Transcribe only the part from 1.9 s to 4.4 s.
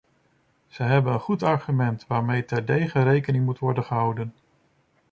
waarmee terdege rekening moet worden gehouden.